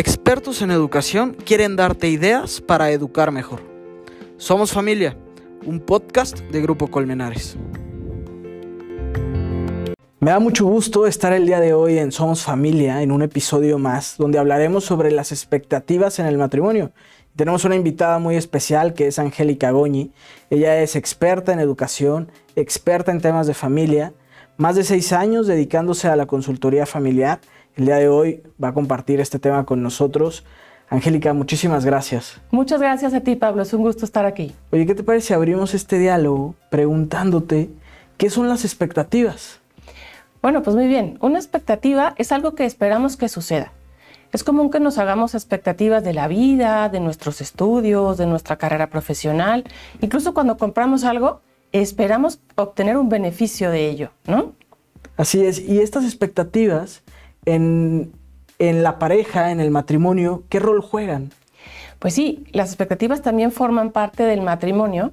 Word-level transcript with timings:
Expertos 0.00 0.62
en 0.62 0.70
educación 0.70 1.36
quieren 1.44 1.76
darte 1.76 2.08
ideas 2.08 2.62
para 2.62 2.90
educar 2.90 3.30
mejor. 3.32 3.60
Somos 4.38 4.72
Familia, 4.72 5.14
un 5.66 5.78
podcast 5.78 6.38
de 6.38 6.62
Grupo 6.62 6.90
Colmenares. 6.90 7.58
Me 10.20 10.30
da 10.30 10.38
mucho 10.38 10.64
gusto 10.64 11.06
estar 11.06 11.34
el 11.34 11.44
día 11.44 11.60
de 11.60 11.74
hoy 11.74 11.98
en 11.98 12.12
Somos 12.12 12.42
Familia, 12.42 13.02
en 13.02 13.12
un 13.12 13.20
episodio 13.20 13.78
más, 13.78 14.14
donde 14.16 14.38
hablaremos 14.38 14.84
sobre 14.84 15.10
las 15.10 15.32
expectativas 15.32 16.18
en 16.18 16.24
el 16.24 16.38
matrimonio. 16.38 16.92
Tenemos 17.36 17.66
una 17.66 17.76
invitada 17.76 18.18
muy 18.18 18.36
especial 18.36 18.94
que 18.94 19.06
es 19.06 19.18
Angélica 19.18 19.70
Goñi. 19.70 20.12
Ella 20.48 20.80
es 20.80 20.96
experta 20.96 21.52
en 21.52 21.60
educación, 21.60 22.32
experta 22.56 23.12
en 23.12 23.20
temas 23.20 23.46
de 23.46 23.52
familia, 23.52 24.14
más 24.56 24.76
de 24.76 24.84
seis 24.84 25.12
años 25.12 25.46
dedicándose 25.46 26.08
a 26.08 26.16
la 26.16 26.24
consultoría 26.24 26.86
familiar 26.86 27.40
el 27.76 27.86
día 27.86 27.96
de 27.96 28.08
hoy 28.08 28.42
va 28.62 28.68
a 28.68 28.74
compartir 28.74 29.20
este 29.20 29.38
tema 29.38 29.64
con 29.64 29.82
nosotros. 29.82 30.44
Angélica, 30.88 31.32
muchísimas 31.32 31.84
gracias. 31.84 32.40
Muchas 32.50 32.80
gracias 32.80 33.14
a 33.14 33.20
ti, 33.20 33.36
Pablo. 33.36 33.62
Es 33.62 33.72
un 33.72 33.82
gusto 33.82 34.04
estar 34.04 34.26
aquí. 34.26 34.52
Oye, 34.72 34.86
¿qué 34.86 34.94
te 34.94 35.04
parece 35.04 35.28
si 35.28 35.34
abrimos 35.34 35.72
este 35.72 35.98
diálogo 35.98 36.56
preguntándote 36.68 37.70
qué 38.16 38.28
son 38.28 38.48
las 38.48 38.64
expectativas? 38.64 39.60
Bueno, 40.42 40.62
pues 40.62 40.74
muy 40.74 40.88
bien. 40.88 41.16
Una 41.20 41.38
expectativa 41.38 42.14
es 42.18 42.32
algo 42.32 42.54
que 42.54 42.64
esperamos 42.64 43.16
que 43.16 43.28
suceda. 43.28 43.72
Es 44.32 44.42
común 44.44 44.70
que 44.70 44.80
nos 44.80 44.98
hagamos 44.98 45.34
expectativas 45.34 46.02
de 46.02 46.12
la 46.12 46.28
vida, 46.28 46.88
de 46.88 47.00
nuestros 47.00 47.40
estudios, 47.40 48.16
de 48.16 48.26
nuestra 48.26 48.56
carrera 48.56 48.88
profesional. 48.88 49.64
Incluso 50.00 50.34
cuando 50.34 50.56
compramos 50.56 51.04
algo, 51.04 51.40
esperamos 51.72 52.40
obtener 52.56 52.96
un 52.96 53.08
beneficio 53.08 53.70
de 53.70 53.88
ello, 53.88 54.10
¿no? 54.26 54.54
Así 55.16 55.44
es. 55.44 55.58
Y 55.60 55.80
estas 55.80 56.04
expectativas 56.04 57.02
en, 57.44 58.12
la 58.58 58.98
pareja, 58.98 59.50
en 59.50 59.60
el 59.60 59.70
matrimonio, 59.70 60.44
¿qué 60.48 60.58
rol 60.58 60.80
juegan? 60.80 61.30
Pues 61.98 62.14
sí, 62.14 62.44
las 62.52 62.68
expectativas 62.68 63.20
también 63.20 63.52
forman 63.52 63.90
parte 63.90 64.22
del 64.22 64.40
matrimonio 64.40 65.12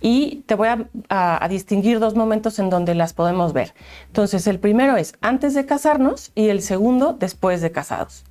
y 0.00 0.44
te 0.46 0.54
voy 0.54 0.68
a, 0.68 0.86
a, 1.08 1.48
distinguir 1.48 1.98
dos 1.98 2.14
momentos 2.14 2.60
en 2.60 2.70
donde 2.70 2.94
las 2.94 3.12
podemos 3.12 3.52
ver. 3.52 3.74
Entonces, 4.06 4.46
el 4.46 4.60
primero 4.60 4.96
es 4.96 5.14
antes 5.20 5.54
de 5.54 5.66
casarnos 5.66 6.30
y 6.36 6.48
el 6.48 6.62
segundo 6.62 7.12
después 7.12 7.60
de 7.60 7.72
casados. 7.72 8.24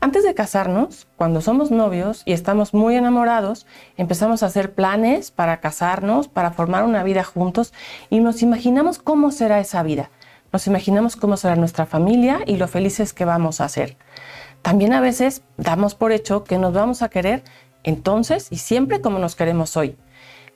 Antes 0.00 0.24
de 0.24 0.34
casarnos, 0.34 1.08
cuando 1.16 1.40
somos 1.40 1.70
novios 1.70 2.22
y 2.24 2.32
estamos 2.32 2.72
muy 2.72 2.96
enamorados, 2.96 3.66
empezamos 3.96 4.42
a 4.42 4.46
hacer 4.46 4.74
planes 4.74 5.30
para 5.30 5.60
casarnos, 5.60 6.28
para 6.28 6.52
formar 6.52 6.84
una 6.84 7.02
vida 7.02 7.22
juntos 7.22 7.74
y 8.08 8.20
nos 8.20 8.42
imaginamos 8.42 8.98
cómo 8.98 9.30
será 9.30 9.60
esa 9.60 9.82
vida. 9.82 10.10
Nos 10.52 10.66
imaginamos 10.66 11.16
cómo 11.16 11.36
será 11.36 11.54
nuestra 11.56 11.86
familia 11.86 12.40
y 12.46 12.56
lo 12.56 12.66
felices 12.66 13.12
que 13.12 13.24
vamos 13.24 13.60
a 13.60 13.68
ser. 13.68 13.96
También 14.62 14.92
a 14.92 15.00
veces 15.00 15.42
damos 15.56 15.94
por 15.94 16.12
hecho 16.12 16.44
que 16.44 16.58
nos 16.58 16.72
vamos 16.72 17.02
a 17.02 17.08
querer 17.08 17.42
entonces 17.84 18.48
y 18.50 18.56
siempre 18.56 19.00
como 19.00 19.18
nos 19.18 19.36
queremos 19.36 19.76
hoy. 19.76 19.96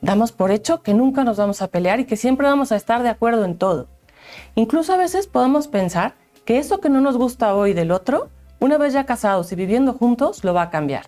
Damos 0.01 0.31
por 0.31 0.51
hecho 0.51 0.83
que 0.83 0.93
nunca 0.93 1.23
nos 1.23 1.37
vamos 1.37 1.61
a 1.61 1.67
pelear 1.67 1.99
y 1.99 2.05
que 2.05 2.17
siempre 2.17 2.47
vamos 2.47 2.71
a 2.71 2.75
estar 2.75 3.03
de 3.03 3.09
acuerdo 3.09 3.45
en 3.45 3.57
todo. 3.57 3.87
Incluso 4.55 4.93
a 4.93 4.97
veces 4.97 5.27
podemos 5.27 5.67
pensar 5.67 6.15
que 6.43 6.59
eso 6.59 6.79
que 6.79 6.89
no 6.89 7.01
nos 7.01 7.17
gusta 7.17 7.55
hoy 7.55 7.73
del 7.73 7.91
otro, 7.91 8.29
una 8.59 8.77
vez 8.77 8.93
ya 8.93 9.05
casados 9.05 9.51
y 9.51 9.55
viviendo 9.55 9.93
juntos, 9.93 10.43
lo 10.43 10.53
va 10.53 10.63
a 10.63 10.69
cambiar. 10.69 11.05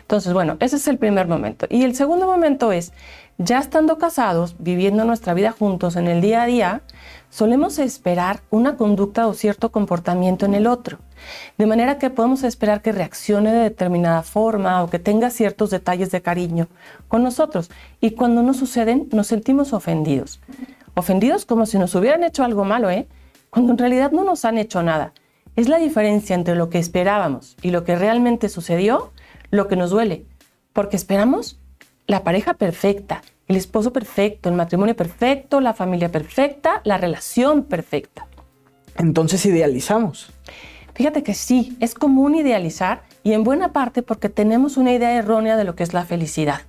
Entonces, 0.00 0.32
bueno, 0.32 0.56
ese 0.60 0.76
es 0.76 0.88
el 0.88 0.98
primer 0.98 1.28
momento. 1.28 1.66
Y 1.70 1.84
el 1.84 1.94
segundo 1.94 2.26
momento 2.26 2.72
es, 2.72 2.92
ya 3.38 3.58
estando 3.58 3.98
casados, 3.98 4.56
viviendo 4.58 5.04
nuestra 5.04 5.34
vida 5.34 5.52
juntos 5.52 5.96
en 5.96 6.08
el 6.08 6.20
día 6.20 6.42
a 6.42 6.46
día, 6.46 6.82
solemos 7.28 7.78
esperar 7.78 8.40
una 8.50 8.76
conducta 8.76 9.26
o 9.26 9.34
cierto 9.34 9.70
comportamiento 9.70 10.46
en 10.46 10.54
el 10.54 10.66
otro. 10.66 10.98
De 11.58 11.66
manera 11.66 11.98
que 11.98 12.08
podemos 12.08 12.44
esperar 12.44 12.80
que 12.82 12.92
reaccione 12.92 13.52
de 13.52 13.60
determinada 13.60 14.22
forma 14.22 14.82
o 14.82 14.88
que 14.88 14.98
tenga 14.98 15.30
ciertos 15.30 15.70
detalles 15.70 16.10
de 16.10 16.22
cariño 16.22 16.68
con 17.08 17.22
nosotros. 17.22 17.70
Y 18.00 18.12
cuando 18.12 18.42
no 18.42 18.54
suceden, 18.54 19.08
nos 19.12 19.26
sentimos 19.26 19.72
ofendidos. 19.72 20.40
Ofendidos 20.94 21.44
como 21.44 21.66
si 21.66 21.78
nos 21.78 21.94
hubieran 21.94 22.24
hecho 22.24 22.42
algo 22.42 22.64
malo, 22.64 22.88
¿eh? 22.90 23.06
Cuando 23.50 23.72
en 23.72 23.78
realidad 23.78 24.12
no 24.12 24.24
nos 24.24 24.44
han 24.46 24.56
hecho 24.56 24.82
nada. 24.82 25.12
Es 25.56 25.68
la 25.68 25.78
diferencia 25.78 26.34
entre 26.34 26.54
lo 26.54 26.68
que 26.70 26.78
esperábamos 26.78 27.56
y 27.62 27.70
lo 27.70 27.84
que 27.84 27.96
realmente 27.96 28.48
sucedió 28.48 29.12
lo 29.50 29.68
que 29.68 29.76
nos 29.76 29.90
duele. 29.90 30.26
Porque 30.72 30.96
esperamos 30.96 31.58
la 32.06 32.22
pareja 32.24 32.54
perfecta, 32.54 33.22
el 33.48 33.56
esposo 33.56 33.92
perfecto, 33.92 34.48
el 34.48 34.54
matrimonio 34.54 34.96
perfecto, 34.96 35.60
la 35.60 35.74
familia 35.74 36.10
perfecta, 36.10 36.80
la 36.84 36.98
relación 36.98 37.64
perfecta. 37.64 38.26
Entonces 38.96 39.44
idealizamos. 39.46 40.32
Fíjate 40.94 41.22
que 41.22 41.34
sí, 41.34 41.76
es 41.80 41.94
común 41.94 42.34
idealizar 42.34 43.02
y 43.22 43.32
en 43.32 43.44
buena 43.44 43.72
parte 43.72 44.02
porque 44.02 44.28
tenemos 44.28 44.76
una 44.76 44.92
idea 44.92 45.14
errónea 45.14 45.56
de 45.56 45.64
lo 45.64 45.74
que 45.74 45.82
es 45.82 45.92
la 45.92 46.04
felicidad. 46.04 46.62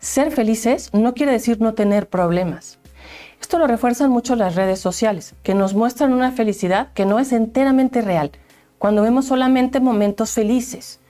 Ser 0.00 0.30
felices 0.30 0.90
no 0.92 1.14
quiere 1.14 1.32
decir 1.32 1.60
no 1.60 1.72
tener 1.72 2.08
problemas. 2.08 2.78
Esto 3.40 3.58
lo 3.58 3.66
refuerzan 3.66 4.10
mucho 4.10 4.36
las 4.36 4.54
redes 4.54 4.80
sociales, 4.80 5.34
que 5.42 5.54
nos 5.54 5.74
muestran 5.74 6.12
una 6.12 6.32
felicidad 6.32 6.92
que 6.92 7.06
no 7.06 7.18
es 7.18 7.32
enteramente 7.32 8.02
real, 8.02 8.32
cuando 8.78 9.02
vemos 9.02 9.26
solamente 9.26 9.80
momentos 9.80 10.32
felices, 10.32 11.00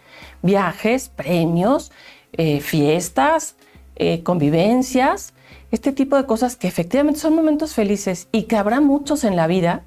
viajes, 0.44 1.08
premios, 1.08 1.90
eh, 2.32 2.60
fiestas, 2.60 3.56
eh, 3.96 4.22
convivencias, 4.22 5.32
este 5.72 5.90
tipo 5.90 6.16
de 6.16 6.26
cosas 6.26 6.54
que 6.54 6.68
efectivamente 6.68 7.18
son 7.18 7.34
momentos 7.34 7.74
felices 7.74 8.28
y 8.30 8.44
que 8.44 8.56
habrá 8.56 8.80
muchos 8.80 9.24
en 9.24 9.34
la 9.34 9.48
vida, 9.48 9.82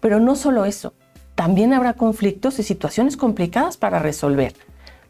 pero 0.00 0.18
no 0.18 0.34
solo 0.34 0.64
eso, 0.64 0.94
también 1.34 1.72
habrá 1.72 1.92
conflictos 1.92 2.58
y 2.58 2.64
situaciones 2.64 3.16
complicadas 3.16 3.76
para 3.76 4.00
resolver. 4.00 4.54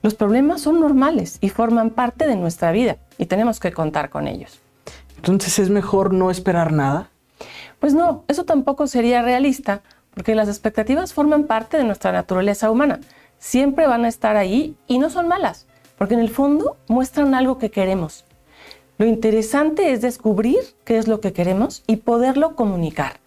Los 0.02 0.14
problemas 0.14 0.60
son 0.60 0.80
normales 0.80 1.38
y 1.40 1.48
forman 1.48 1.90
parte 1.90 2.26
de 2.26 2.36
nuestra 2.36 2.72
vida 2.72 2.98
y 3.16 3.26
tenemos 3.26 3.60
que 3.60 3.72
contar 3.72 4.10
con 4.10 4.26
ellos. 4.28 4.60
Entonces 5.16 5.58
es 5.58 5.70
mejor 5.70 6.12
no 6.12 6.30
esperar 6.30 6.72
nada. 6.72 7.10
Pues 7.78 7.94
no, 7.94 8.24
eso 8.28 8.44
tampoco 8.44 8.86
sería 8.88 9.22
realista, 9.22 9.82
porque 10.12 10.34
las 10.34 10.48
expectativas 10.48 11.14
forman 11.14 11.44
parte 11.44 11.76
de 11.76 11.84
nuestra 11.84 12.12
naturaleza 12.12 12.70
humana. 12.70 13.00
Siempre 13.38 13.86
van 13.86 14.04
a 14.04 14.08
estar 14.08 14.36
ahí 14.36 14.76
y 14.86 14.98
no 14.98 15.10
son 15.10 15.28
malas, 15.28 15.66
porque 15.96 16.14
en 16.14 16.20
el 16.20 16.30
fondo 16.30 16.76
muestran 16.88 17.34
algo 17.34 17.58
que 17.58 17.70
queremos. 17.70 18.24
Lo 18.98 19.06
interesante 19.06 19.92
es 19.92 20.00
descubrir 20.00 20.58
qué 20.84 20.98
es 20.98 21.06
lo 21.06 21.20
que 21.20 21.32
queremos 21.32 21.84
y 21.86 21.96
poderlo 21.96 22.56
comunicar. 22.56 23.20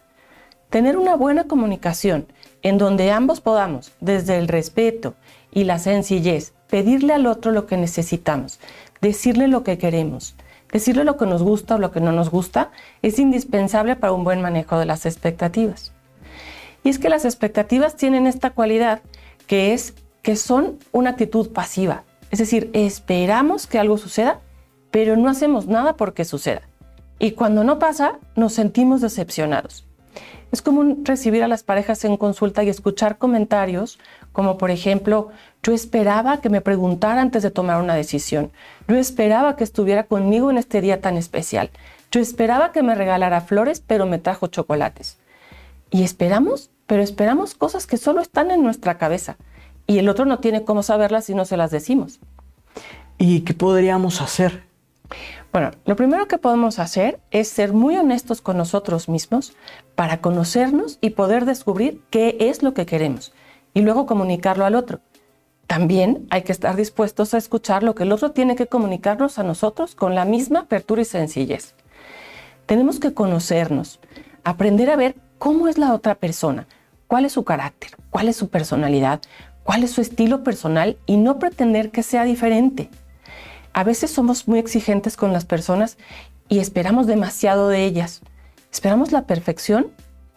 Tener 0.69 0.97
una 0.97 1.15
buena 1.15 1.45
comunicación 1.45 2.27
en 2.61 2.77
donde 2.77 3.11
ambos 3.11 3.41
podamos, 3.41 3.93
desde 4.01 4.37
el 4.37 4.47
respeto 4.47 5.15
y 5.51 5.63
la 5.63 5.79
sencillez, 5.79 6.53
pedirle 6.69 7.13
al 7.13 7.25
otro 7.25 7.51
lo 7.51 7.67
que 7.67 7.77
necesitamos, 7.77 8.59
decirle 9.01 9.47
lo 9.47 9.63
que 9.63 9.77
queremos, 9.77 10.35
decirle 10.71 11.03
lo 11.03 11.17
que 11.17 11.25
nos 11.25 11.43
gusta 11.43 11.75
o 11.75 11.79
lo 11.79 11.91
que 11.91 12.01
no 12.01 12.11
nos 12.11 12.29
gusta, 12.29 12.71
es 13.01 13.19
indispensable 13.19 13.95
para 13.95 14.13
un 14.13 14.23
buen 14.23 14.41
manejo 14.41 14.77
de 14.77 14.85
las 14.85 15.05
expectativas. 15.05 15.93
Y 16.83 16.89
es 16.89 16.99
que 16.99 17.09
las 17.09 17.25
expectativas 17.25 17.95
tienen 17.95 18.27
esta 18.27 18.51
cualidad 18.51 19.01
que 19.47 19.73
es 19.73 19.93
que 20.21 20.35
son 20.35 20.79
una 20.91 21.11
actitud 21.11 21.51
pasiva. 21.51 22.03
Es 22.29 22.39
decir, 22.39 22.69
esperamos 22.73 23.67
que 23.67 23.79
algo 23.79 23.97
suceda 23.97 24.39
pero 24.91 25.15
no 25.15 25.29
hacemos 25.29 25.67
nada 25.67 25.95
porque 25.95 26.25
suceda. 26.25 26.61
Y 27.17 27.31
cuando 27.31 27.63
no 27.63 27.79
pasa, 27.79 28.19
nos 28.35 28.53
sentimos 28.53 29.01
decepcionados. 29.01 29.87
Es 30.51 30.61
común 30.61 31.03
recibir 31.05 31.43
a 31.43 31.47
las 31.47 31.63
parejas 31.63 32.03
en 32.03 32.17
consulta 32.17 32.63
y 32.63 32.69
escuchar 32.69 33.17
comentarios 33.17 33.99
como 34.33 34.57
por 34.57 34.71
ejemplo, 34.71 35.29
yo 35.63 35.73
esperaba 35.73 36.39
que 36.39 36.49
me 36.49 36.61
preguntara 36.61 37.21
antes 37.21 37.43
de 37.43 37.51
tomar 37.51 37.81
una 37.81 37.95
decisión. 37.95 38.51
Yo 38.87 38.95
esperaba 38.95 39.55
que 39.55 39.63
estuviera 39.63 40.03
conmigo 40.03 40.49
en 40.49 40.57
este 40.57 40.81
día 40.81 41.01
tan 41.01 41.17
especial. 41.17 41.69
Yo 42.11 42.19
esperaba 42.21 42.71
que 42.71 42.83
me 42.83 42.95
regalara 42.95 43.41
flores, 43.41 43.81
pero 43.85 44.05
me 44.05 44.19
trajo 44.19 44.47
chocolates. 44.47 45.17
Y 45.89 46.03
esperamos, 46.03 46.69
pero 46.87 47.03
esperamos 47.03 47.55
cosas 47.55 47.87
que 47.87 47.97
solo 47.97 48.21
están 48.21 48.51
en 48.51 48.63
nuestra 48.63 48.97
cabeza. 48.97 49.35
Y 49.87 49.97
el 49.99 50.09
otro 50.09 50.25
no 50.25 50.39
tiene 50.39 50.63
cómo 50.63 50.83
saberlas 50.83 51.25
si 51.25 51.35
no 51.35 51.45
se 51.45 51.57
las 51.57 51.71
decimos. 51.71 52.19
¿Y 53.17 53.41
qué 53.41 53.53
podríamos 53.53 54.21
hacer? 54.21 54.63
Bueno, 55.51 55.71
lo 55.85 55.95
primero 55.95 56.27
que 56.27 56.37
podemos 56.37 56.79
hacer 56.79 57.19
es 57.31 57.49
ser 57.49 57.73
muy 57.73 57.97
honestos 57.97 58.41
con 58.41 58.57
nosotros 58.57 59.09
mismos 59.09 59.53
para 59.95 60.21
conocernos 60.21 60.97
y 61.01 61.11
poder 61.11 61.45
descubrir 61.45 62.01
qué 62.09 62.37
es 62.39 62.63
lo 62.63 62.73
que 62.73 62.85
queremos 62.85 63.33
y 63.73 63.81
luego 63.81 64.05
comunicarlo 64.05 64.65
al 64.65 64.75
otro. 64.75 65.01
También 65.67 66.27
hay 66.29 66.43
que 66.43 66.51
estar 66.51 66.75
dispuestos 66.75 67.33
a 67.33 67.37
escuchar 67.37 67.83
lo 67.83 67.95
que 67.95 68.03
el 68.03 68.11
otro 68.11 68.31
tiene 68.31 68.55
que 68.55 68.67
comunicarnos 68.67 69.39
a 69.39 69.43
nosotros 69.43 69.95
con 69.95 70.15
la 70.15 70.25
misma 70.25 70.61
apertura 70.61 71.01
y 71.01 71.05
sencillez. 71.05 71.75
Tenemos 72.65 72.99
que 72.99 73.13
conocernos, 73.13 73.99
aprender 74.43 74.89
a 74.89 74.95
ver 74.95 75.15
cómo 75.37 75.67
es 75.67 75.77
la 75.77 75.93
otra 75.93 76.15
persona, 76.15 76.67
cuál 77.07 77.25
es 77.25 77.33
su 77.33 77.43
carácter, 77.43 77.91
cuál 78.09 78.27
es 78.27 78.35
su 78.35 78.49
personalidad, 78.49 79.21
cuál 79.63 79.83
es 79.83 79.91
su 79.91 80.01
estilo 80.01 80.43
personal 80.43 80.97
y 81.05 81.17
no 81.17 81.39
pretender 81.39 81.91
que 81.91 82.03
sea 82.03 82.23
diferente. 82.23 82.89
A 83.73 83.83
veces 83.83 84.11
somos 84.11 84.47
muy 84.47 84.59
exigentes 84.59 85.15
con 85.15 85.31
las 85.31 85.45
personas 85.45 85.97
y 86.49 86.59
esperamos 86.59 87.07
demasiado 87.07 87.69
de 87.69 87.85
ellas. 87.85 88.21
Esperamos 88.71 89.11
la 89.11 89.25
perfección, 89.25 89.87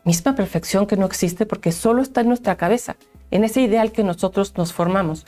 misma 0.05 0.35
perfección 0.35 0.87
que 0.87 0.97
no 0.97 1.07
existe 1.07 1.47
porque 1.47 1.73
solo 1.73 2.03
está 2.03 2.21
en 2.21 2.29
nuestra 2.29 2.57
cabeza. 2.57 2.97
en 3.31 3.43
ese 3.43 3.63
ideal 3.63 3.91
que 3.91 4.05
nosotros 4.05 4.57
nos 4.57 4.73
formamos. 4.73 5.27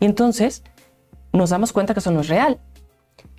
Y 0.00 0.06
entonces 0.06 0.62
nos 1.32 1.50
damos 1.50 1.72
cuenta 1.72 1.92
que 1.92 2.00
eso 2.00 2.10
no 2.10 2.20
es 2.20 2.28
real. 2.28 2.58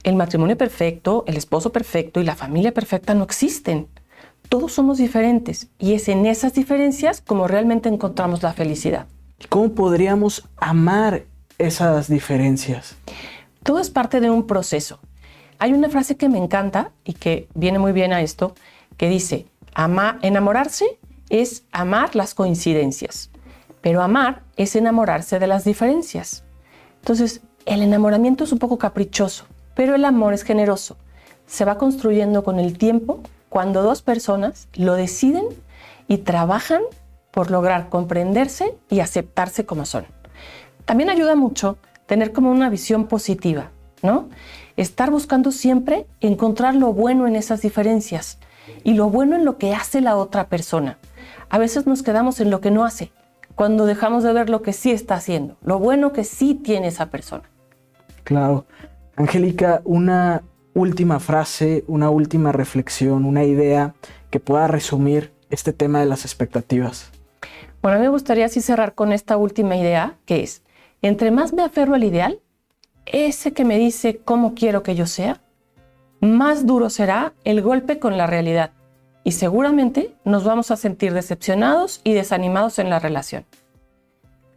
El 0.04 0.16
matrimonio 0.16 0.56
perfecto, 0.58 1.24
el 1.26 1.38
esposo 1.38 1.72
perfecto 1.72 2.20
y 2.20 2.24
la 2.24 2.36
familia 2.36 2.72
perfecta 2.72 3.16
no 3.16 3.24
existen. 3.24 3.88
Todos 4.48 4.74
somos 4.74 5.00
diferentes 5.00 5.70
y 5.80 5.94
es 5.94 6.08
en 6.08 6.28
esas 6.28 6.54
diferencias 6.54 7.22
como 7.22 7.48
realmente 7.48 7.90
encontramos 7.90 8.44
la 8.44 8.54
felicidad. 8.54 9.08
¿Cómo 9.50 9.74
podríamos 9.74 10.48
amar 10.58 11.26
esas 11.58 12.08
diferencias? 12.10 12.96
Todo 13.64 13.80
es 13.80 13.90
parte 13.90 14.20
de 14.22 14.30
un 14.30 14.48
proceso. 14.48 15.00
Hay 15.60 15.74
una 15.74 15.90
frase 15.90 16.18
que 16.18 16.30
me 16.30 16.38
encanta 16.38 16.92
y 17.04 17.14
que 17.14 17.48
viene 17.54 17.80
muy 17.80 17.92
bien 17.92 18.14
a 18.14 18.22
esto, 18.22 18.56
que 18.98 19.10
dice, 19.10 19.46
ama, 19.74 20.20
enamorarse 20.22 21.00
es 21.30 21.64
amar 21.72 22.16
las 22.16 22.34
coincidencias, 22.34 23.30
pero 23.82 24.02
amar 24.02 24.44
es 24.58 24.76
enamorarse 24.76 25.40
de 25.40 25.48
las 25.48 25.64
diferencias. 25.64 26.44
Entonces, 27.02 27.42
el 27.66 27.82
enamoramiento 27.82 28.44
es 28.44 28.52
un 28.52 28.60
poco 28.60 28.78
caprichoso, 28.78 29.46
pero 29.76 29.96
el 29.96 30.06
amor 30.06 30.34
es 30.34 30.44
generoso. 30.44 30.98
Se 31.46 31.66
va 31.66 31.78
construyendo 31.78 32.44
con 32.44 32.60
el 32.60 32.78
tiempo 32.78 33.22
cuando 33.50 33.84
dos 33.84 34.02
personas 34.02 34.68
lo 34.74 34.94
deciden 34.96 35.46
y 36.08 36.20
trabajan 36.20 36.82
por 37.36 37.52
lograr 37.52 37.90
comprenderse 37.90 38.78
y 38.90 39.02
aceptarse 39.02 39.66
como 39.66 39.86
son. 39.86 40.06
También 40.86 41.10
ayuda 41.10 41.36
mucho 41.36 41.78
tener 42.06 42.32
como 42.32 42.50
una 42.50 42.70
visión 42.70 43.08
positiva, 43.08 43.72
¿no? 44.02 44.30
Estar 44.78 45.12
buscando 45.12 45.52
siempre 45.52 46.08
encontrar 46.22 46.76
lo 46.76 46.94
bueno 46.94 47.28
en 47.28 47.36
esas 47.36 47.62
diferencias 47.62 48.40
y 48.86 48.94
lo 48.94 49.10
bueno 49.10 49.36
en 49.36 49.44
lo 49.44 49.58
que 49.58 49.74
hace 49.74 50.00
la 50.00 50.16
otra 50.16 50.48
persona. 50.48 50.98
A 51.50 51.58
veces 51.58 51.86
nos 51.86 52.04
quedamos 52.04 52.40
en 52.40 52.52
lo 52.52 52.62
que 52.62 52.72
no 52.72 52.86
hace, 52.86 53.12
cuando 53.54 53.86
dejamos 53.86 54.24
de 54.24 54.32
ver 54.32 54.50
lo 54.50 54.62
que 54.62 54.72
sí 54.72 54.92
está 54.92 55.16
haciendo, 55.16 55.58
lo 55.62 55.78
bueno 55.78 56.14
que 56.14 56.24
sí 56.24 56.56
tiene 56.56 56.88
esa 56.88 57.08
persona. 57.08 57.44
Claro. 58.24 58.66
Angélica, 59.18 59.82
una 59.84 60.42
última 60.74 61.20
frase, 61.20 61.84
una 61.88 62.10
última 62.10 62.54
reflexión, 62.54 63.26
una 63.26 63.44
idea 63.44 63.94
que 64.30 64.40
pueda 64.40 64.68
resumir 64.68 65.34
este 65.50 65.74
tema 65.74 66.00
de 66.00 66.06
las 66.06 66.24
expectativas. 66.24 67.12
Bueno, 67.82 68.00
mí 68.00 68.04
me 68.04 68.10
gustaría 68.10 68.46
así 68.46 68.62
cerrar 68.62 68.96
con 68.96 69.12
esta 69.12 69.38
última 69.38 69.76
idea, 69.78 70.18
que 70.26 70.44
es, 70.44 70.64
entre 71.02 71.32
más 71.32 71.54
me 71.54 71.64
aferro 71.64 71.94
al 71.94 72.04
ideal, 72.04 72.40
ese 73.06 73.54
que 73.54 73.66
me 73.66 73.78
dice 73.78 74.18
cómo 74.18 74.56
quiero 74.56 74.84
que 74.84 74.96
yo 74.96 75.06
sea, 75.06 75.42
más 76.20 76.66
duro 76.66 76.90
será 76.90 77.34
el 77.44 77.62
golpe 77.62 78.00
con 78.00 78.18
la 78.18 78.26
realidad 78.28 78.72
y 79.24 79.32
seguramente 79.32 80.16
nos 80.24 80.44
vamos 80.44 80.72
a 80.72 80.78
sentir 80.78 81.14
decepcionados 81.14 82.00
y 82.04 82.14
desanimados 82.14 82.80
en 82.80 82.90
la 82.90 83.00
relación. 83.00 83.46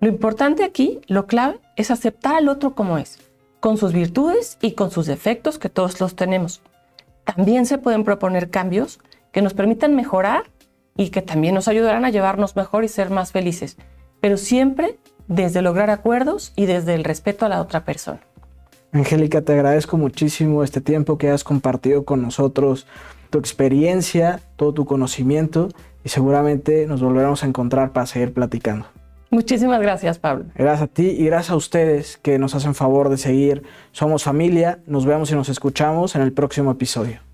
Lo 0.01 0.09
importante 0.09 0.63
aquí, 0.63 1.01
lo 1.09 1.27
clave, 1.27 1.59
es 1.77 1.91
aceptar 1.91 2.37
al 2.37 2.49
otro 2.49 2.75
como 2.75 2.99
es, 2.99 3.19
con 3.61 3.79
sus 3.79 3.93
virtudes 3.93 4.59
y 4.61 4.73
con 4.73 4.91
sus 4.91 5.07
defectos 5.07 5.59
que 5.59 5.69
todos 5.69 6.01
los 6.01 6.15
tenemos. 6.15 6.61
También 7.25 7.67
se 7.67 7.79
pueden 7.79 8.05
proponer 8.05 8.51
cambios 8.51 9.01
que 9.33 9.43
nos 9.43 9.55
permitan 9.55 9.97
mejorar 9.97 10.45
y 10.99 11.09
que 11.09 11.23
también 11.23 11.55
nos 11.55 11.69
ayudarán 11.69 12.05
a 12.05 12.11
llevarnos 12.11 12.57
mejor 12.57 12.85
y 12.85 12.89
ser 12.89 13.09
más 13.09 13.33
felices, 13.33 13.79
pero 14.21 14.37
siempre 14.37 14.99
desde 15.29 15.63
lograr 15.63 15.89
acuerdos 15.89 16.53
y 16.57 16.67
desde 16.67 16.95
el 16.95 17.05
respeto 17.05 17.47
a 17.47 17.49
la 17.49 17.63
otra 17.63 17.85
persona. 17.85 18.21
Angélica, 18.93 19.43
te 19.43 19.53
agradezco 19.53 19.97
muchísimo 19.97 20.65
este 20.65 20.81
tiempo 20.81 21.17
que 21.17 21.31
has 21.31 21.45
compartido 21.45 22.05
con 22.05 22.21
nosotros, 22.21 22.87
tu 23.31 23.39
experiencia, 23.39 24.41
todo 24.57 24.75
tu 24.75 24.87
conocimiento 24.87 25.69
y 26.03 26.09
seguramente 26.09 26.87
nos 26.87 27.01
volveremos 27.01 27.45
a 27.45 27.47
encontrar 27.47 27.93
para 27.93 28.07
seguir 28.07 28.33
platicando. 28.33 28.87
Muchísimas 29.31 29.81
gracias, 29.81 30.19
Pablo. 30.19 30.47
Gracias 30.55 30.83
a 30.83 30.87
ti 30.87 31.07
y 31.07 31.27
gracias 31.27 31.51
a 31.51 31.57
ustedes 31.57 32.17
que 32.17 32.39
nos 32.39 32.55
hacen 32.55 32.75
favor 32.75 33.11
de 33.11 33.19
seguir. 33.19 33.63
Somos 33.93 34.25
familia, 34.25 34.81
nos 34.87 35.05
vemos 35.05 35.31
y 35.31 35.35
nos 35.35 35.51
escuchamos 35.51 36.17
en 36.17 36.23
el 36.23 36.33
próximo 36.33 36.71
episodio. 36.73 37.28